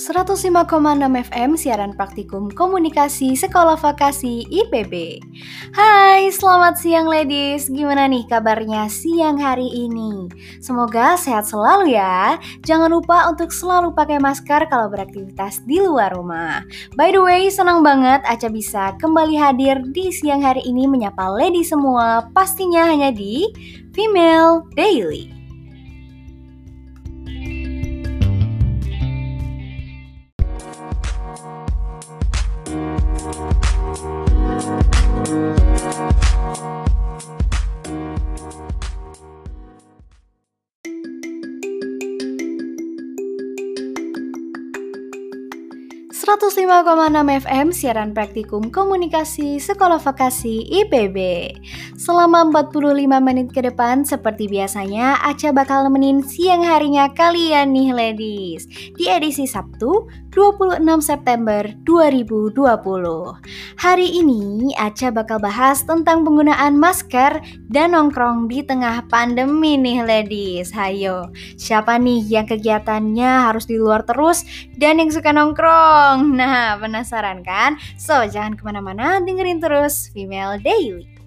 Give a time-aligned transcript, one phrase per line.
[0.00, 0.64] 105,6
[1.28, 5.20] FM siaran praktikum komunikasi Sekolah Vokasi IPB.
[5.76, 7.68] Hai, selamat siang ladies.
[7.68, 10.32] Gimana nih kabarnya siang hari ini?
[10.64, 12.40] Semoga sehat selalu ya.
[12.64, 16.64] Jangan lupa untuk selalu pakai masker kalau beraktivitas di luar rumah.
[16.96, 21.60] By the way, senang banget Aca bisa kembali hadir di siang hari ini menyapa lady
[21.60, 23.52] semua, pastinya hanya di
[23.92, 25.39] Female Daily.
[46.30, 51.18] 105,6 FM siaran praktikum komunikasi Sekolah Vokasi IPB.
[51.98, 58.66] Selama 45 menit ke depan seperti biasanya Aca bakal nemenin siang harinya kalian nih ladies
[58.94, 62.54] di edisi Sabtu 26 September 2020.
[63.82, 70.70] Hari ini Aca bakal bahas tentang penggunaan masker dan nongkrong di tengah pandemi nih ladies.
[70.70, 74.46] Hayo, siapa nih yang kegiatannya harus di luar terus
[74.78, 76.30] dan yang suka nongkrong?
[76.38, 77.74] Nah, penasaran kan?
[77.98, 81.19] So, jangan ke mana-mana, dengerin terus Female Daily.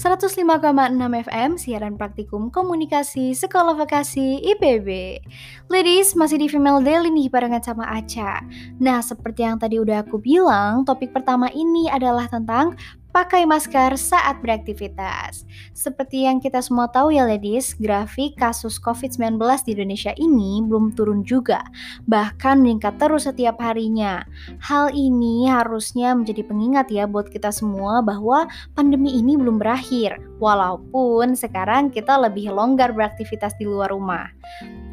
[0.00, 0.96] 105,6
[1.28, 5.20] FM siaran praktikum komunikasi Sekolah Vokasi IPB.
[5.68, 8.40] Ladies, masih di Female Daily nih barengan sama Aca.
[8.80, 12.80] Nah, seperti yang tadi udah aku bilang, topik pertama ini adalah tentang
[13.10, 15.44] pakai masker saat beraktivitas.
[15.74, 21.26] Seperti yang kita semua tahu ya ladies, grafik kasus COVID-19 di Indonesia ini belum turun
[21.26, 21.62] juga,
[22.06, 24.22] bahkan meningkat terus setiap harinya.
[24.62, 28.46] Hal ini harusnya menjadi pengingat ya buat kita semua bahwa
[28.78, 34.30] pandemi ini belum berakhir, walaupun sekarang kita lebih longgar beraktivitas di luar rumah.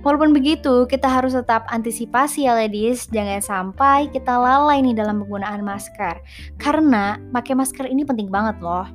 [0.08, 5.68] Walaupun begitu, kita harus tetap antisipasi ya ladies, jangan sampai kita lalai nih dalam penggunaan
[5.68, 6.24] masker.
[6.56, 8.88] Karena pakai masker ini penting banget loh.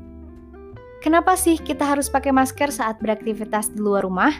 [1.05, 4.33] Kenapa sih kita harus pakai masker saat beraktivitas di luar rumah?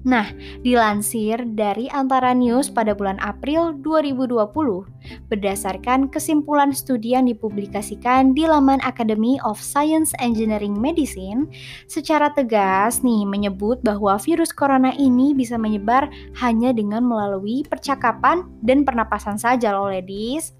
[0.00, 0.32] Nah,
[0.64, 4.88] dilansir dari Antara News pada bulan April 2020,
[5.28, 11.52] berdasarkan kesimpulan studi yang dipublikasikan di laman Academy of Science Engineering Medicine,
[11.84, 16.08] secara tegas nih menyebut bahwa virus corona ini bisa menyebar
[16.40, 20.59] hanya dengan melalui percakapan dan pernapasan saja loh ladies.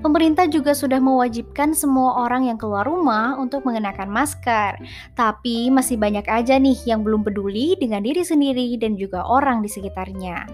[0.00, 4.78] Pemerintah juga sudah mewajibkan semua orang yang keluar rumah untuk mengenakan masker.
[5.16, 9.68] Tapi masih banyak aja nih yang belum peduli dengan diri sendiri dan juga orang di
[9.68, 10.46] sekitarnya.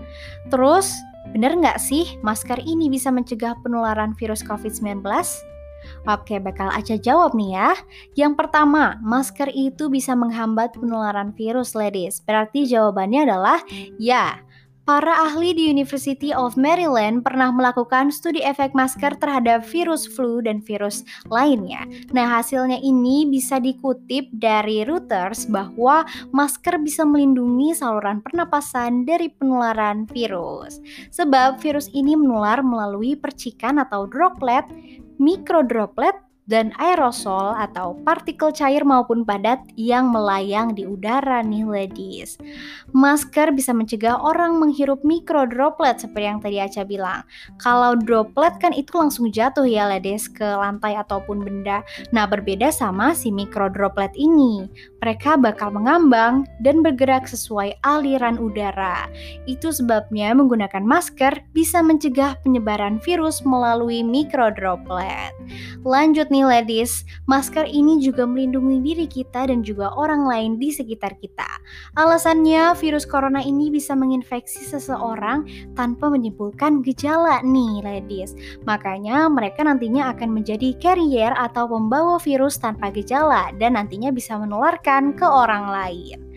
[0.51, 0.95] Terus,
[1.35, 5.03] bener nggak sih masker ini bisa mencegah penularan virus COVID-19?
[6.07, 7.71] Oke, bakal Aca jawab nih ya.
[8.15, 12.23] Yang pertama, masker itu bisa menghambat penularan virus, ladies.
[12.23, 13.59] Berarti jawabannya adalah
[13.99, 14.39] ya.
[14.83, 20.59] Para ahli di University of Maryland pernah melakukan studi efek masker terhadap virus flu dan
[20.59, 21.87] virus lainnya.
[22.11, 26.03] Nah, hasilnya ini bisa dikutip dari Reuters bahwa
[26.35, 30.83] masker bisa melindungi saluran pernapasan dari penularan virus.
[31.15, 34.67] Sebab virus ini menular melalui percikan atau droplet,
[35.23, 36.19] mikrodroplet,
[36.51, 42.35] dan aerosol atau partikel cair maupun padat yang melayang di udara nih ladies.
[42.91, 47.23] Masker bisa mencegah orang menghirup mikrodroplet seperti yang tadi Aca bilang.
[47.63, 51.87] Kalau droplet kan itu langsung jatuh ya ladies ke lantai ataupun benda.
[52.11, 54.67] Nah berbeda sama si mikrodroplet ini.
[54.99, 59.07] Mereka bakal mengambang dan bergerak sesuai aliran udara.
[59.47, 65.31] Itu sebabnya menggunakan masker bisa mencegah penyebaran virus melalui mikrodroplet.
[65.83, 71.21] Lanjut nih ladies, masker ini juga melindungi diri kita dan juga orang lain di sekitar
[71.21, 71.45] kita.
[72.01, 75.45] Alasannya virus corona ini bisa menginfeksi seseorang
[75.77, 78.33] tanpa menimbulkan gejala nih ladies.
[78.65, 85.13] Makanya mereka nantinya akan menjadi carrier atau pembawa virus tanpa gejala dan nantinya bisa menularkan
[85.13, 86.33] ke orang lain.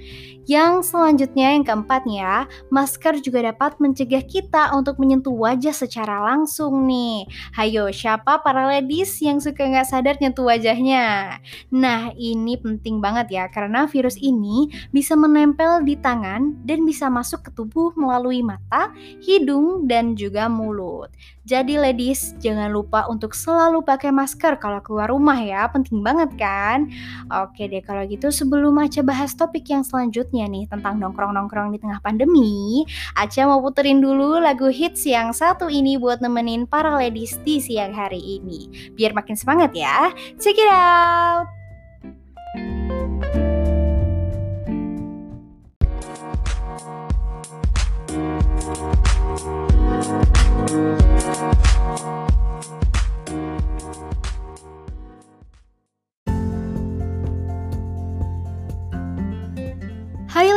[0.45, 6.85] Yang selanjutnya yang keempat ya, masker juga dapat mencegah kita untuk menyentuh wajah secara langsung
[6.85, 7.25] nih.
[7.57, 11.37] Hayo, siapa para ladies yang suka nggak sadar nyentuh wajahnya?
[11.73, 17.41] Nah, ini penting banget ya, karena virus ini bisa menempel di tangan dan bisa masuk
[17.45, 18.93] ke tubuh melalui mata,
[19.25, 21.09] hidung, dan juga mulut.
[21.45, 26.89] Jadi ladies, jangan lupa untuk selalu pakai masker kalau keluar rumah ya, penting banget kan?
[27.29, 31.79] Oke deh kalau gitu sebelum Aca bahas topik yang selanjutnya, selanjutnya nih tentang nongkrong-nongkrong di
[31.79, 32.83] tengah pandemi,
[33.15, 37.95] Aca mau puterin dulu lagu hits yang satu ini buat nemenin para ladies di siang
[37.95, 38.91] hari ini.
[38.99, 40.11] Biar makin semangat ya.
[40.35, 41.47] Check it out!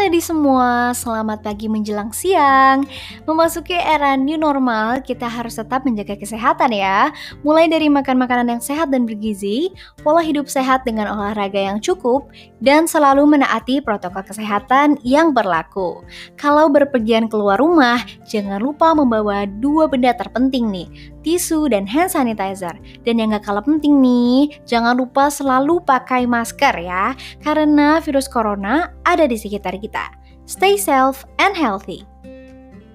[0.08, 2.88] Lady semua, selamat pagi menjelang siang.
[3.28, 7.12] Memasuki era new normal, kita harus tetap menjaga kesehatan ya.
[7.44, 9.68] Mulai dari makan makanan yang sehat dan bergizi,
[10.00, 12.24] pola hidup sehat dengan olahraga yang cukup,
[12.64, 16.00] dan selalu menaati protokol kesehatan yang berlaku.
[16.40, 20.88] Kalau berpergian keluar rumah, jangan lupa membawa dua benda terpenting nih,
[21.26, 22.72] tisu dan hand sanitizer.
[23.02, 27.12] Dan yang gak kalah penting nih, jangan lupa selalu pakai masker ya,
[27.42, 30.14] karena virus corona ada di sekitar kita.
[30.48, 32.06] Stay safe and healthy.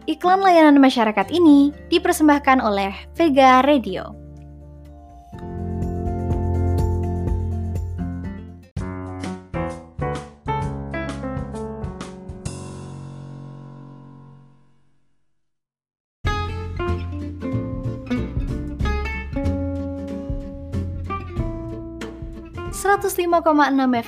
[0.09, 4.22] Iklan layanan masyarakat ini dipersembahkan oleh Vega Radio.
[22.73, 23.29] 105,6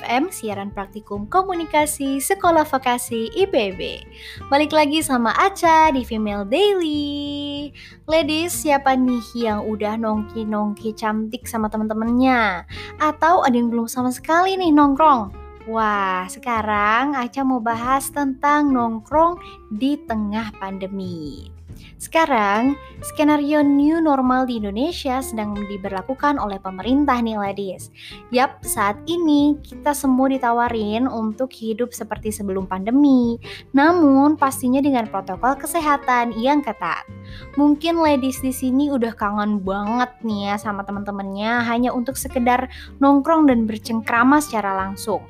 [0.02, 4.02] FM siaran praktikum komunikasi Sekolah Vokasi IPB.
[4.50, 7.70] Balik lagi sama Aca di Female Daily.
[8.10, 12.66] Ladies, siapa nih yang udah nongki-nongki cantik sama temen-temennya?
[12.98, 15.30] Atau ada yang belum sama sekali nih nongkrong?
[15.70, 19.38] Wah, sekarang Aca mau bahas tentang nongkrong
[19.70, 21.55] di tengah pandemi.
[21.96, 27.88] Sekarang, skenario new normal di Indonesia sedang diberlakukan oleh pemerintah nih ladies.
[28.30, 33.40] Yap, saat ini kita semua ditawarin untuk hidup seperti sebelum pandemi,
[33.72, 37.08] namun pastinya dengan protokol kesehatan yang ketat.
[37.56, 42.68] Mungkin ladies di sini udah kangen banget nih ya sama teman-temannya hanya untuk sekedar
[43.00, 45.24] nongkrong dan bercengkrama secara langsung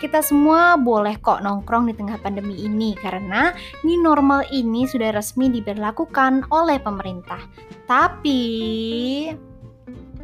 [0.00, 3.52] kita semua boleh kok nongkrong di tengah pandemi ini karena
[3.84, 7.44] new normal ini sudah resmi diberlakukan oleh pemerintah.
[7.84, 8.40] Tapi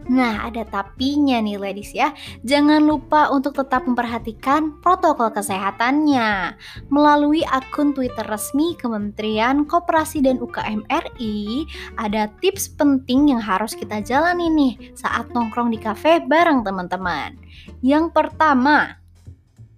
[0.07, 2.15] Nah, ada tapinya nih ladies ya.
[2.47, 6.55] Jangan lupa untuk tetap memperhatikan protokol kesehatannya.
[6.95, 11.67] Melalui akun Twitter resmi Kementerian Koperasi dan UKM RI,
[11.99, 17.35] ada tips penting yang harus kita jalani nih saat nongkrong di kafe bareng teman-teman.
[17.83, 19.06] Yang pertama,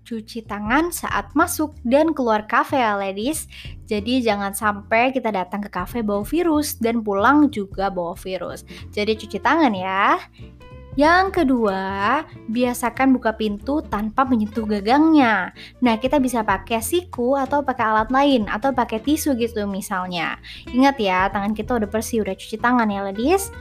[0.08, 3.44] cuci tangan saat masuk dan keluar kafe ya ladies.
[3.84, 8.64] Jadi jangan sampai kita datang ke kafe bawa virus dan pulang juga bawa virus.
[8.88, 10.16] Jadi cuci tangan ya.
[10.98, 15.54] Yang kedua, biasakan buka pintu tanpa menyentuh gagangnya.
[15.78, 20.42] Nah, kita bisa pakai siku atau pakai alat lain atau pakai tisu gitu misalnya.
[20.74, 23.54] Ingat ya, tangan kita udah bersih, udah cuci tangan ya ladies.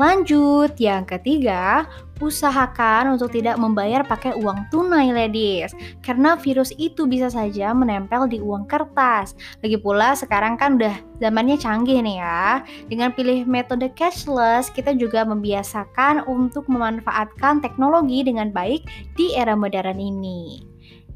[0.00, 1.86] Lanjut, yang ketiga,
[2.22, 5.74] usahakan untuk tidak membayar pakai uang tunai ladies.
[6.06, 9.34] Karena virus itu bisa saja menempel di uang kertas.
[9.58, 12.62] Lagi pula sekarang kan udah zamannya canggih nih ya.
[12.86, 18.86] Dengan pilih metode cashless kita juga membiasakan untuk memanfaatkan teknologi dengan baik
[19.18, 20.62] di era modern ini.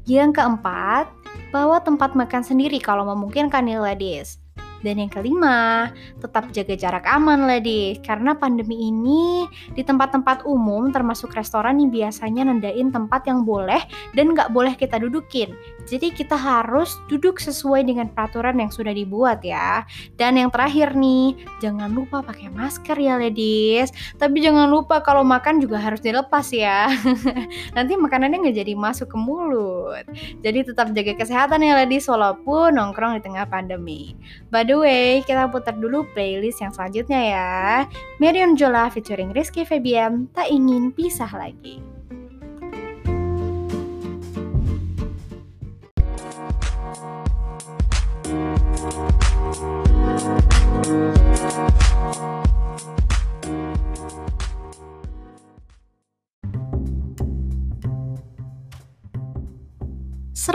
[0.03, 1.07] Yang keempat
[1.55, 4.39] bawa tempat makan sendiri kalau memungkinkan nih ladies
[4.85, 5.89] dan yang kelima,
[6.21, 11.89] tetap jaga jarak aman lah deh, karena pandemi ini di tempat-tempat umum termasuk restoran yang
[11.89, 13.81] biasanya nendain tempat yang boleh
[14.13, 15.55] dan nggak boleh kita dudukin.
[15.87, 19.87] Jadi kita harus duduk sesuai dengan peraturan yang sudah dibuat ya.
[20.19, 21.31] Dan yang terakhir nih,
[21.63, 23.95] jangan lupa pakai masker ya ladies.
[24.19, 26.91] Tapi jangan lupa kalau makan juga harus dilepas ya.
[27.75, 30.03] Nanti makanannya nggak jadi masuk ke mulut.
[30.43, 34.11] Jadi tetap jaga kesehatan ya ladies walaupun nongkrong di tengah pandemi.
[34.51, 37.51] By the way, kita putar dulu playlist yang selanjutnya ya.
[38.19, 41.96] Marion Jola featuring Rizky Febian, tak ingin pisah lagi.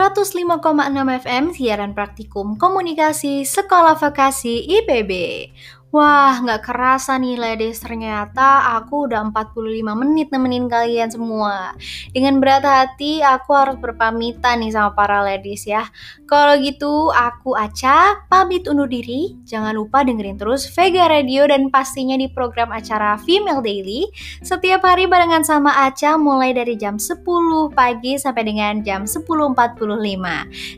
[0.03, 5.11] 105,6 FM siaran praktikum komunikasi Sekolah Vokasi IPB.
[5.93, 11.77] Wah, nggak kerasa nih ladies, ternyata aku udah 45 menit nemenin kalian semua.
[12.09, 15.85] Dengan berat hati, aku harus berpamitan nih sama para ladies ya.
[16.25, 19.37] Kalau gitu, aku Aca, pamit undur diri.
[19.45, 24.09] Jangan lupa dengerin terus Vega Radio dan pastinya di program acara Female Daily.
[24.41, 27.21] Setiap hari barengan sama Aca mulai dari jam 10
[27.77, 29.85] pagi sampai dengan jam 10.45.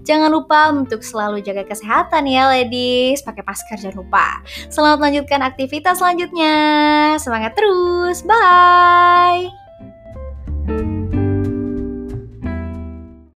[0.04, 4.44] Jangan lupa untuk selalu jaga kesehatan ya ladies, pakai masker jangan lupa.
[4.68, 6.58] Selamat melanjutkan aktivitas selanjutnya.
[7.22, 8.26] Semangat terus.
[8.26, 9.65] Bye.